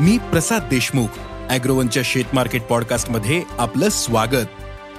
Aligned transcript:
मी 0.00 0.18
प्रसाद 0.18 0.62
देशमुख 0.70 1.06
अॅग्रोवनच्या 1.50 2.02
शेत 2.06 2.24
मार्केट 2.32 2.62
पॉडकास्टमध्ये 2.62 3.42
आपलं 3.58 3.88
स्वागत. 3.88 4.46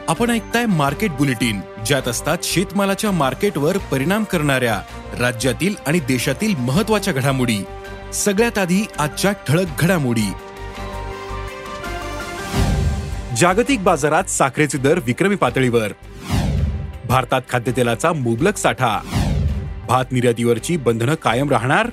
आपण 0.08 0.30
ऐकताय 0.30 0.66
मार्केट 0.66 1.12
बुलेटिन 1.12 1.62
ज्यात 1.86 2.08
असतात 2.08 2.38
शेतमालाच्या 2.44 3.12
मार्केटवर 3.12 3.78
परिणाम 3.78 4.24
करणाऱ्या 4.24 4.82
राज्यातील 5.20 5.76
आणि 5.88 6.00
देशातील 6.00 6.56
महत्त्वाच्या 6.56 7.14
घडामोडी. 7.14 7.58
सगळ्यात 8.14 8.58
आधी 8.58 8.82
आजच्या 8.98 9.32
ठळक 9.32 9.68
घडामोडी. 9.80 10.32
जागतिक 13.38 13.84
बाजारात 13.84 14.24
साखरेचे 14.24 14.78
दर 14.78 15.00
विक्रमी 15.06 15.36
पातळीवर. 15.36 15.92
भारतात 17.06 17.42
खाद्यतेलाचा 17.50 18.14
मुबलक 18.14 18.58
साठा. 18.58 19.00
भात 19.88 20.06
निर्यातीवरची 20.12 20.78
बंधनं 20.78 21.16
कायम 21.16 21.50
राहणार. 21.50 21.90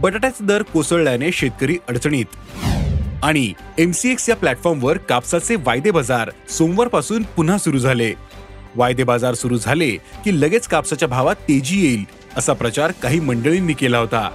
बटाट्याचे 0.00 0.44
दर 0.44 0.62
कोसळल्याने 0.62 1.32
शेतकरी 1.32 1.78
अडचणीत. 1.88 2.24
आणि 3.22 3.52
एमसीएक्स 3.78 4.28
या 4.28 4.36
प्लॅटफॉर्मवर 4.36 4.96
कापसाचे 4.96 5.56
वायदे 5.56 5.90
बाजार 5.90 6.30
सोमवारपासून 6.48 7.22
पुन्हा 7.22 7.58
सुरू 7.58 7.78
झाले. 7.78 8.14
वायदे 8.76 9.04
बाजार 9.04 9.34
सुरू 9.34 9.58
झाले 9.58 9.90
की 9.90 10.40
लगेच 10.40 10.66
कापसाच्या 10.66 11.08
भावात 11.08 11.34
तेजी 11.34 11.86
येईल 11.86 12.04
असा 12.36 12.52
प्रचार 12.52 12.92
काही 13.02 13.20
मंडळींनी 13.20 13.72
केला 13.72 13.98
होता. 13.98 14.30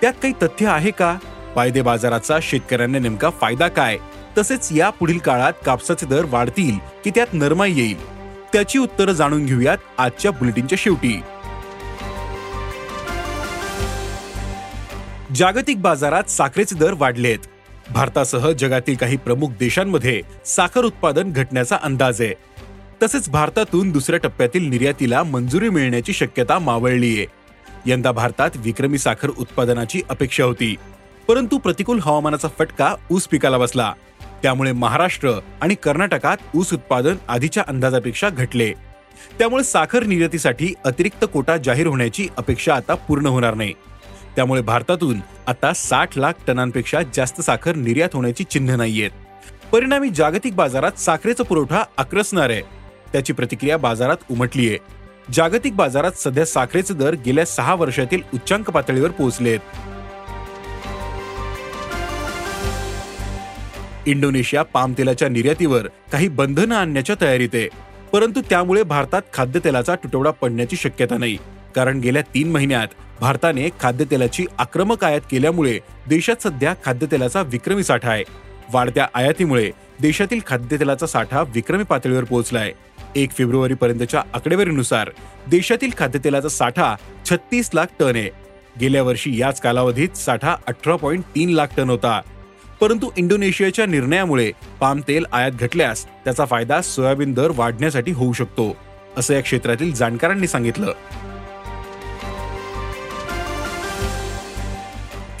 त्यात 0.00 0.12
काही 0.12 0.34
तथ्य 0.42 0.66
आहे 0.66 0.90
का? 0.90 1.18
वायदे 1.56 1.82
बाजाराचा 1.82 2.38
शेतकऱ्यांना 2.42 2.98
नेमका 2.98 3.30
फायदा 3.30 3.68
काय? 3.68 3.96
तसेच 4.38 4.72
या 4.72 4.90
पुढील 4.90 5.18
काळात 5.18 5.52
कापसाचे 5.66 6.06
दर 6.06 6.24
वाढतील 6.24 6.78
की 7.04 7.10
त्यात 7.10 7.26
नरमाई 7.32 7.72
येईल? 7.74 8.06
त्याची 8.52 8.78
उत्तरं 8.78 9.12
जाणून 9.12 9.46
घेऊयात 9.46 9.78
आजच्या 9.98 10.30
बुलेटिनच्या 10.30 10.78
शेवटी. 10.82 11.20
जागतिक 15.34 15.80
बाजारात 15.80 16.30
साखरेचे 16.30 16.74
दर 16.74 16.94
वाढलेत. 16.96 17.38
भारतासह 17.90 18.50
जगातील 18.50 18.94
काही 18.94 19.16
प्रमुख 19.16 19.48
देशांमध्ये 19.48 20.20
साखर 20.46 20.84
उत्पादन 20.84 21.32
घटण्याचा 21.32 21.76
अंदाज 21.82 22.20
आहे. 22.22 22.34
तसेच 23.02 23.28
भारतातून 23.28 23.90
दुसऱ्या 23.90 24.18
टप्प्यातील 24.18 24.68
निर्यातीला 24.68 25.22
मंजुरी 25.22 25.68
मिळण्याची 25.68 26.12
शक्यता 26.12 26.58
मावळली 26.58 27.18
आहे 27.18 27.26
यंदा 27.86 28.12
भारतात 28.12 28.50
विक्रमी 28.56 28.98
साखर 28.98 29.28
उत्पादनाची 29.38 30.02
अपेक्षा 30.08 30.44
होती. 30.44 30.76
परंतु 31.28 31.58
प्रतिकूल 31.58 32.00
हवामानाचा 32.02 32.48
फटका 32.58 32.94
ऊस 33.10 33.26
पिकाला 33.28 33.58
बसला. 33.58 33.92
त्यामुळे 34.42 34.72
महाराष्ट्र 34.72 35.30
आणि 35.60 35.74
कर्नाटकात 35.74 36.36
ऊस 36.56 36.72
उत्पादन 36.72 37.16
आधीच्या 37.28 37.62
अंदाजापेक्षा 37.68 38.28
घटले. 38.28 38.72
त्यामुळे 39.38 39.64
साखर 39.64 40.02
निर्यातीसाठी 40.02 40.74
अतिरिक्त 40.84 41.24
कोटा 41.32 41.56
जाहीर 41.56 41.86
होण्याची 41.86 42.28
अपेक्षा 42.36 42.74
आता 42.74 42.94
पूर्ण 42.94 43.26
होणार 43.26 43.54
नाही. 43.54 43.72
त्यामुळे 44.36 44.62
भारतातून 44.62 45.20
आता 45.46 45.72
साठ 45.72 46.18
लाख 46.18 46.32
टनांपेक्षा 46.46 47.00
जास्त 47.14 47.40
साखर 47.40 47.74
निर्यात 47.74 48.08
होण्याची 48.14 48.44
चिन्ह 48.44 48.76
नाहीयेत. 48.76 49.10
परिणामी 49.72 50.10
जागतिक 50.10 50.54
बाजारात 50.54 50.92
साखरेचा 50.92 51.44
पुरवठा 51.44 51.82
आक्रसणार 51.98 52.50
आहे. 52.50 52.60
त्याची 53.12 53.32
प्रतिक्रिया 53.32 53.78
बाजारात 53.78 54.16
उमटलीये. 54.30 54.78
जागतिक 55.32 55.76
बाजारात 55.76 56.12
सध्या 56.12 56.44
साखरेचे 56.44 56.94
दर 56.94 57.14
गेल्या 57.26 57.46
सहा 57.46 57.74
वर्षातील 57.74 58.20
उच्चांक 58.34 58.70
पातळीवर 58.70 59.10
पोहोचलेत. 59.10 59.58
इंडोनेशिया 64.06 64.62
पामतेलाच्या 64.62 65.28
निर्यातीवर 65.28 65.86
काही 66.12 66.28
बंधनं 66.28 66.74
आणण्याच्या 66.74 67.16
तयारीत 67.20 67.48
आहे. 67.54 67.68
परंतु 68.12 68.40
त्यामुळे 68.50 68.82
भारतात 68.82 69.22
खाद्यतेलाचा 69.32 69.94
तुटवडा 69.94 70.30
पडण्याची 70.30 70.76
शक्यता 70.76 71.18
नाही. 71.18 71.38
कारण 71.76 71.98
गेल्या 71.98 72.22
तीन 72.22 72.52
महिन्यात 72.52 72.88
भारताने 73.20 73.68
खाद्यतेलाची 73.80 74.46
आक्रमक 74.58 75.04
आयात 75.04 75.20
केल्यामुळे 75.30 75.78
देशात 76.08 76.42
सध्या 76.42 76.74
खाद्यतेलाचा 76.84 77.42
विक्रमी 77.42 77.84
साठा 77.84 78.10
आहे. 78.10 78.24
वाढत्या 78.72 79.08
आयातीमुळे 79.14 79.70
देशातील 80.00 80.40
खाद्यतेलाचा 80.46 81.06
साठा 81.06 81.42
विक्रमी 81.42 81.84
पातळीवर 81.84 82.24
पोहोचलाय. 82.24 82.72
एक 83.16 83.30
फेब्रुवारी 83.30 83.74
पर्यंतच्या 83.74 84.22
आकडेवारीनुसार 84.34 85.10
देशातील 85.50 85.90
खाद्यतेलाचा 85.98 86.48
साठा 86.48 86.94
छत्तीस 87.30 87.70
लाख 87.74 87.86
टन 87.98 88.16
आहे. 88.16 88.30
गेल्या 88.80 89.02
वर्षी 89.02 89.40
याच 89.40 89.60
कालावधीत 89.60 90.16
साठा 90.16 90.56
अठरा 90.66 90.96
पॉईंट 90.96 91.24
तीन 91.24 91.50
लाख 91.50 91.66
टन 91.76 91.90
होता. 91.90 92.20
परंतु 92.80 93.10
इंडोनेशियाच्या 93.16 93.86
निर्णयामुळे 93.86 94.52
पाम 94.80 95.00
तेल 95.08 95.26
आयात 95.32 95.52
घटल्यास 95.52 96.06
त्याचा 96.06 96.44
फायदा 96.44 96.82
सोयाबीन 96.82 97.32
दर 97.32 97.52
वाढण्यासाठी 97.54 98.12
होऊ 98.12 98.32
शकतो 98.32 98.76
असं 99.16 99.34
या 99.34 99.40
क्षेत्रातील 99.40 99.94
जाणकारांनी 99.94 100.46
सांगितलं. 100.46 100.92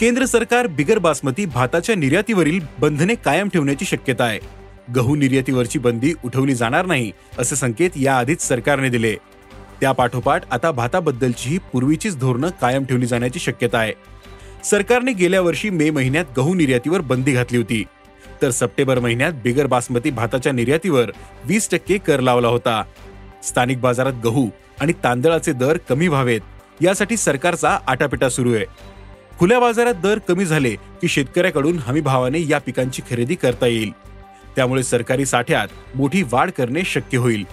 केंद्र 0.00 0.24
सरकार 0.26 0.66
बिगर 0.66 0.98
बासमती 0.98 1.44
भाताच्या 1.46 1.94
निर्यातीवरील 1.94 2.60
बंधने 2.78 3.14
कायम 3.14 3.48
ठेवण्याची 3.48 3.84
शक्यता 3.84 4.24
आहे. 4.24 4.38
गहू 4.96 5.14
निर्यातीवरची 5.16 5.78
बंदी 5.78 6.12
उठवली 6.24 6.54
जाणार 6.54 6.86
नाही 6.86 7.12
असे 7.38 7.56
संकेत 7.56 7.90
याआधीच 7.96 8.42
सरकारने 8.42 8.88
दिले. 8.88 9.14
त्या 9.80 9.92
पाठोपाठ 9.92 10.42
आता 10.50 10.70
भाताबद्दलचीही 10.70 11.58
पूर्वीचीच 11.72 12.18
धोरणं 12.18 12.48
कायम 12.60 12.84
ठेवली 12.84 13.06
जाण्याची 13.06 13.38
शक्यता 13.38 13.78
आहे. 13.78 13.92
सरकारने 14.64 15.12
गेल्या 15.12 15.40
वर्षी 15.40 15.70
मे 15.70 15.90
महिन्यात 15.90 16.24
गहू 16.36 16.54
निर्यातीवर 16.54 17.00
बंदी 17.00 17.32
घातली 17.32 17.58
होती. 17.58 17.84
तर 18.42 18.50
सप्टेंबर 18.50 18.98
महिन्यात 18.98 19.32
बिगर 19.32 19.66
बासमती 19.66 20.10
भाताच्या 20.10 20.52
निर्यातीवर 20.52 21.10
वीस 21.44 21.70
टक्के 21.70 21.98
कर 21.98 22.20
लावला 22.20 22.48
होता. 22.48 22.82
स्थानिक 23.44 23.80
बाजारात 23.80 24.12
गहू 24.24 24.48
आणि 24.80 24.92
तांदळाचे 25.04 25.52
दर 25.52 25.76
कमी 25.88 26.08
व्हावेत 26.08 26.40
यासाठी 26.80 27.16
सरकारचा 27.16 27.78
आटापिटा 27.86 28.28
सुरू 28.28 28.54
आहे. 28.54 28.64
खुल्या 29.38 29.58
बाजारात 29.60 29.94
दर 29.94 30.18
कमी 30.18 30.44
झाले 30.44 30.74
की 30.74 31.08
शेतकऱ्याकडून 31.08 31.78
हमी 31.78 32.00
भावाने 32.00 32.38
या 32.48 32.58
पिकांची 32.58 33.02
खरेदी 33.10 33.34
करता 33.34 33.66
येईल. 33.66 33.90
त्यामुळे 34.56 34.82
सरकारी 34.82 35.26
साठ्यात 35.26 35.68
मोठी 35.94 36.22
वाढ 36.22 36.50
करणे 36.50 36.82
शक्य 36.84 37.18
होईल 37.18 37.44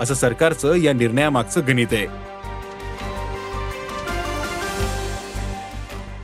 असं 0.00 0.14
सरकारचं 0.14 0.74
या 0.74 0.92
निर्णयामागचं 0.92 1.60
गणित 1.68 1.86
आहे. 1.92 2.06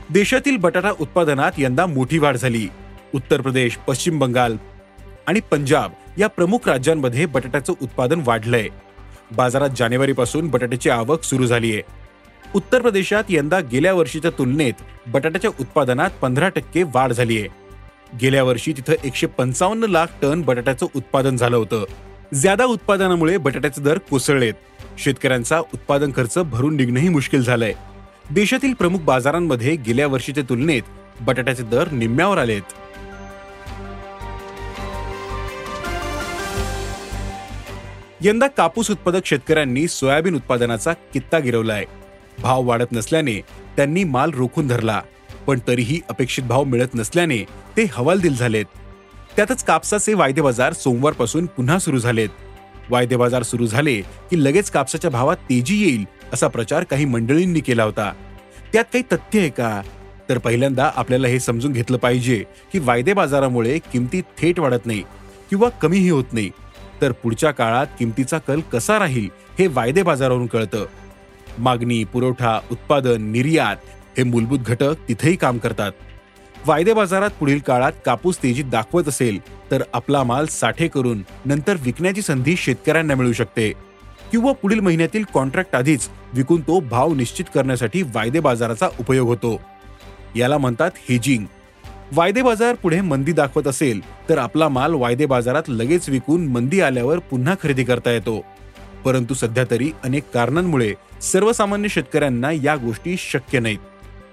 देशातील 0.09 0.57
बटाटा 0.57 0.91
उत्पादनात 0.99 1.51
यंदा 1.57 1.85
मोठी 1.85 2.17
वाढ 2.17 2.37
झाली. 2.37 2.67
उत्तर 3.15 3.41
प्रदेश 3.41 3.75
पश्चिम 3.77 4.19
बंगाल 4.19 4.57
आणि 5.27 5.39
पंजाब 5.51 5.91
या 6.17 6.27
प्रमुख 6.27 6.67
राज्यांमध्ये 6.67 7.25
बटाट्याचं 7.25 7.73
उत्पादन 7.81 8.21
वाढलंय. 8.25 8.67
बाजारात 9.35 9.69
जानेवारीपासून 9.77 10.47
बटाट्याची 10.47 10.89
आवक 10.89 11.23
सुरू 11.23 11.45
झाली 11.45 11.73
आहे 11.73 11.81
उत्तर 12.55 12.81
प्रदेशात 12.81 13.23
यंदा 13.29 13.59
गेल्या 13.59 13.93
वर्षीच्या 13.93 14.31
तुलनेत 14.31 14.73
बटाट्याच्या 15.07 15.51
उत्पादनात 15.59 16.09
पंधरा 16.21 16.49
टक्के 16.49 16.83
वाढ 16.83 17.11
झाली 17.11 17.39
आहे. 17.39 17.47
गेल्या 18.21 18.43
वर्षी 18.43 18.73
तिथं 18.73 18.93
एकशे 19.03 19.27
पंचावन्न 19.27 19.83
लाख 19.83 20.07
टन 20.21 20.41
बटाट्याचं 20.41 20.85
उत्पादन 20.95 21.35
झालं 21.35 21.57
होतं. 21.57 21.83
ज्यादा 22.33 22.65
उत्पादनामुळे 22.65 23.37
बटाट्याचे 23.37 23.81
दर 23.81 23.97
कोसळलेत. 23.97 24.53
शेतकऱ्यांचा 24.97 25.59
उत्पादन 25.59 26.11
खर्च 26.15 26.37
भरून 26.37 26.75
निघणंही 26.75 27.09
मुश्किल 27.09 27.43
झालंय. 27.43 27.73
देशातील 28.31 28.73
प्रमुख 28.73 28.99
बाजारांमध्ये 28.99 29.75
गेल्या 29.75 30.07
वर्षीच्या 30.07 30.43
तुलनेत 30.49 30.81
बटाट्याचे 31.21 31.63
दर 31.63 31.91
निम्म्यावर 31.91 32.37
आलेत. 32.37 32.61
यंदा 38.21 38.47
कापूस 38.47 38.91
उत्पादक 38.91 39.25
शेतकऱ्यांनी 39.25 39.87
सोयाबीन 39.87 40.35
उत्पादनाचा 40.35 40.93
कित्ता 40.93 41.39
गिरवलाय. 41.39 41.85
भाव 42.41 42.63
वाढत 42.63 42.91
नसल्याने 42.91 43.41
त्यांनी 43.75 44.03
माल 44.03 44.31
रोखून 44.31 44.67
धरला 44.67 45.01
पण 45.47 45.59
तरीही 45.67 46.01
अपेक्षित 46.09 46.43
भाव 46.43 46.63
मिळत 46.63 46.95
नसल्याने 46.95 47.37
ते 47.77 47.89
हवालदिल 47.91 48.35
झालेत. 48.35 48.65
त्यातच 49.35 49.63
कापसाचे 49.63 50.13
वायदे 50.13 50.41
बाजार 50.41 50.73
सोमवारपासून 50.73 51.45
पुन्हा 51.45 51.79
सुरू 51.79 51.99
झालेत. 51.99 52.29
वायदे 52.89 53.15
बाजार 53.15 53.43
सुरू 53.43 53.67
झाले 53.67 54.01
की 54.01 54.43
लगेच 54.43 54.69
कापसाच्या 54.69 55.11
भावात 55.11 55.37
तेजी 55.37 55.85
येईल 55.85 56.05
असा 56.33 56.47
प्रचार 56.47 56.83
काही 56.83 57.05
मंडळींनी 57.05 57.59
केला 57.59 57.83
होता. 57.83 58.13
त्यात 58.73 58.83
काही 58.83 59.03
तथ्य 59.11 59.39
आहे 59.39 59.49
का? 59.49 59.81
तर 60.29 60.37
पहिल्यांदा 60.37 60.91
आपल्याला 60.95 61.27
हे 61.27 61.39
समजून 61.39 61.71
घेतलं 61.71 61.97
पाहिजे 61.97 62.43
की 62.73 62.79
वायदे 62.79 63.13
बाजारामुळे 63.13 63.79
किमती 63.93 64.21
थेट 64.21 64.59
वाढत 64.59 64.85
नाही 64.85 65.03
किंवा 65.49 65.69
कमीही 65.69 66.09
होत 66.09 66.33
नाही. 66.33 66.49
तर 67.01 67.11
पुढच्या 67.11 67.51
काळात 67.51 67.87
किमतीचा 67.99 68.37
कल 68.37 68.59
कसा 68.59 68.99
राहील 68.99 69.27
हे 69.59 69.67
वायदे 69.67 70.03
बाजारावरून 70.03 70.47
कळतं. 70.47 70.85
मागणी 71.57 72.03
पुरवठा 72.03 72.59
उत्पादन 72.71 73.21
निर्यात 73.21 73.75
हे 74.17 74.23
मूलभूत 74.23 74.59
घटक 74.59 74.93
तिथेही 75.07 75.35
काम 75.35 75.57
करतात. 75.57 75.91
वायदे 76.65 76.93
बाजारात 76.93 77.29
पुढील 77.39 77.59
काळात 77.59 77.91
कापूस 78.05 78.37
तेजीत 78.43 78.65
दाखवत 78.65 79.07
असेल 79.07 79.39
तर 79.71 79.83
आपला 79.93 80.23
माल 80.23 80.45
साठे 80.45 80.87
करून 80.87 81.21
नंतर 81.45 81.75
विकण्याची 81.81 82.21
संधी 82.21 82.55
शेतकऱ्यांना 82.57 83.15
मिळू 83.15 83.33
शकते. 83.33 83.71
किंवा 84.31 84.51
पुढील 84.51 84.79
महिन्यातील 84.79 85.23
कॉन्ट्रॅक्ट 85.33 85.75
आधीच 85.75 86.07
विकून 86.33 86.61
तो 86.61 86.79
भाव 86.79 87.13
निश्चित 87.13 87.45
करण्यासाठी 87.55 88.01
वायदे 88.01 88.39
बाजाराचा 88.39 88.89
उपयोग 88.99 89.27
होतो. 89.27 89.61
याला 90.35 90.57
म्हणतात 90.57 90.91
हेजिंग 91.09 91.45
वायदे 92.11 92.41
बाजार 92.41 92.75
पुढे 92.75 93.01
मंदी 93.01 93.31
दाखवत 93.31 93.67
असेल 93.67 94.01
तर 94.29 94.37
आपला 94.37 94.69
माल 94.69 94.93
वायदे 94.93 95.25
बाजारात 95.25 95.63
लगेच 95.67 96.09
विकून 96.09 96.47
मंदी 96.47 96.81
आल्यावर 96.81 97.19
पुन्हा 97.19 97.55
खरेदी 97.63 97.83
करता 97.83 98.11
येतो. 98.11 98.45
परंतु 99.05 99.33
सध्या 99.33 99.63
तरी 99.71 99.91
अनेक 100.03 100.23
कारणांमुळे 100.33 100.93
सर्वसामान्य 101.21 101.89
शेतकऱ्यांना 101.89 102.51
या 102.51 102.75
गोष्टी 102.75 103.15
शक्य 103.17 103.59
नाहीत. 103.59 103.77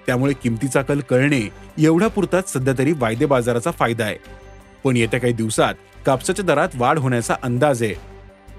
त्यामुळे 0.07 0.33
किमतीचा 0.43 0.83
कल 0.83 1.01
कळणे 1.01 1.49
एवढ्या 1.79 2.09
पुरताच 2.09 2.53
सध्या 2.53 2.75
तरी 2.79 2.93
वायदे 2.93 3.27
बाजाराचा 3.27 3.71
फायदा 3.71 4.05
आहे. 4.05 4.17
पण 4.85 4.97
येत्या 4.97 5.21
काही 5.21 5.33
दिवसात 5.33 5.75
कापसाच्या 6.07 6.45
दरात 6.45 6.69
वाढ 6.75 6.99
होण्याचा 6.99 7.35
अंदाज 7.43 7.83
आहे. 7.83 7.95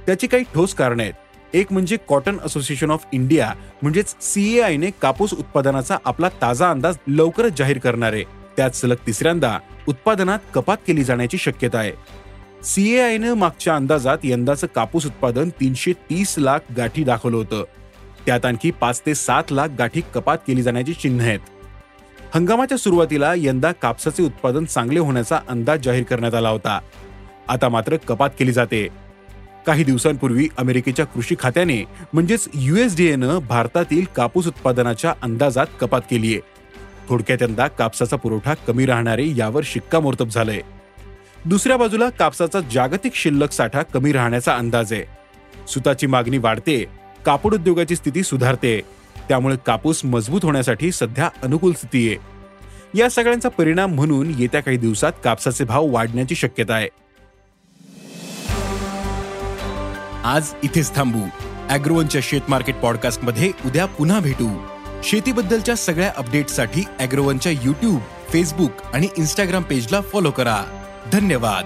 त्याची 0.06 0.28
काही 0.28 0.44
ठोस 0.44 0.74
कारण 0.74 1.00
आहेत. 1.00 1.14
एक 1.54 1.74
म्हणजे 1.74 1.98
कॉटन 2.08 2.38
असोसिएशन 2.44 2.92
ऑफ 2.92 3.06
इंडिया 3.12 3.54
म्हणजेच 3.82 4.16
सीएआयने 4.22 4.90
कापूस 5.02 5.34
उत्पादनाचा 5.34 5.98
आपला 6.06 6.30
ताजा 6.30 6.70
अंदाज 6.70 6.98
लवकरच 7.08 7.58
जाहीर 7.58 7.78
करणार 7.78 8.14
आहे. 8.14 8.24
त्यात 8.58 8.72
सलग 8.72 8.96
तिसऱ्यांदा 9.08 9.60
उत्पादनात 9.88 10.40
कपात 10.54 10.78
केली 10.88 11.04
जाण्याची 11.04 11.38
शक्यता 11.38 11.78
आहे. 11.78 11.92
सीएआयनं 12.66 13.34
मागच्या 13.34 13.76
अंदाजात 13.76 14.18
यंदाचं 14.24 14.68
कापूस 14.76 15.06
उत्पादन 15.06 15.50
तीनशे 15.50 15.94
तीस 15.94 16.36
लाख 16.38 16.60
गाठी 16.78 17.04
दाखवलं 17.04 17.38
होतं. 17.38 17.64
त्यात 18.26 18.46
आणखी 18.46 18.72
पाच 18.72 19.02
ते 19.06 19.16
सात 19.16 19.44
लाख 19.52 19.68
गाठी 19.80 20.02
कपात 20.14 20.38
केली 20.48 20.64
जाण्याची 20.64 20.94
चिन्ह 20.94 21.24
आहेत. 21.24 21.40
हंगामाच्या 22.36 22.78
सुरुवातीला 22.78 23.34
यंदा 23.38 23.72
कापसाचे 23.72 24.24
उत्पादन 24.24 24.66
चांगले 24.66 25.00
होण्याचा 25.00 25.40
अंदाज 25.50 25.80
जाहीर 25.80 26.04
करण्यात 26.04 26.34
आला 26.34 26.50
होता. 26.50 26.80
आता 27.48 27.70
मात्र 27.70 27.98
कपात 27.98 28.30
केली 28.40 28.52
जाते. 28.52 28.88
काही 29.66 29.84
दिवसांपूर्वी 29.84 30.48
अमेरिकेच्या 30.58 31.06
कृषी 31.06 31.36
खात्याने 31.40 31.84
म्हणजेच 32.14 32.48
युएसडीएनं 32.54 33.40
भारतातील 33.40 34.06
कापूस 34.16 34.48
उत्पादनाच्या 34.48 35.14
अंदाजात 35.22 35.68
कपात 35.80 36.02
केली 36.02 36.34
आहे 36.34 36.42
थोडक्यात 37.10 37.42
यंदा 37.42 37.68
कापसाचा 37.68 38.16
पुरवठा 38.16 38.54
कमी 38.54 38.86
राहणारे 38.86 39.26
यावर 39.36 39.62
शिक्कामोर्तब 39.66 40.30
झालंय. 40.30 40.62
दुसऱ्या 41.46 41.78
बाजूला 41.78 42.10
कापसाचा 42.10 42.60
जागतिक 42.72 43.16
शिल्लक 43.16 43.52
साठा 43.52 43.82
कमी 43.82 44.12
राहण्याचा 44.12 44.56
अंदाज 44.56 44.94
आहे. 44.94 45.04
सुताची 45.68 46.08
मागणी 46.08 46.38
वाढते 46.38 46.86
कापड 47.26 47.54
उद्योगाची 47.54 47.96
स्थिती 47.96 48.24
सुधारते 48.24 48.82
त्यामुळे 49.30 49.56
कापूस 49.66 50.06
मजबूत 50.06 50.40
होण्यासाठी 50.44 50.92
सध्या 50.92 51.30
अनुकूल 51.44 51.74
स्थिती 51.74 52.08
आहे. 52.10 52.18
या 53.00 53.10
सगळ्यांचा 53.10 53.50
परिणाम 53.50 53.92
म्हणून 53.92 54.34
येत्या 54.38 54.62
काही 54.62 54.78
दिवसात 54.78 55.12
कापसाचे 55.24 55.64
भाव 55.64 55.86
वाढण्याची 55.86 56.36
शक्यता 56.36 56.74
आहे. 56.74 56.90
आज 60.24 60.54
इथेच 60.64 60.96
थांबू. 60.96 61.20
अॅग्रोवनच्या 61.70 62.22
शेत 62.24 62.42
मार्केट 62.50 62.76
पॉडकास्टमध्ये 62.76 63.52
उद्या 63.66 63.86
पुन्हा 63.86 64.20
भेटू. 64.20 64.66
शेतीबद्दलच्या 65.04 65.76
सगळ्या 65.76 66.14
अपडेटसाठी 66.18 66.84
अॅग्रोवनच्या 67.00 67.52
युट्यूब 67.52 68.00
फेसबुक 68.30 68.72
आणि 68.94 69.08
इन्स्टाग्राम 69.18 69.64
पेजला 69.64 70.02
फॉलो 70.02 70.32
करा. 70.32 70.82
धन्यवाद. 71.12 71.66